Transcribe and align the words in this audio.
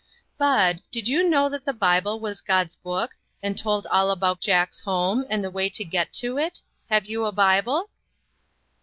"Bud, 0.39 0.81
did 0.91 1.07
you 1.07 1.29
know 1.29 1.47
that 1.47 1.63
the 1.63 1.73
Bible 1.73 2.19
was 2.19 2.41
God's 2.41 2.75
book, 2.75 3.11
and 3.43 3.55
told 3.55 3.85
all 3.85 4.09
about 4.09 4.41
Jack's 4.41 4.79
home, 4.79 5.27
and 5.29 5.43
the 5.43 5.51
way 5.51 5.69
to 5.69 5.83
get 5.85 6.11
to 6.13 6.39
it? 6.39 6.63
Have 6.89 7.05
you 7.05 7.23
a 7.23 7.31
^ible?" 7.31 7.85